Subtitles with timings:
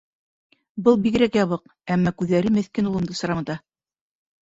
[0.87, 1.63] Был бигерәк ябыҡ,
[1.99, 3.63] әммә күҙҙәре меҫкен улымды сырамыта.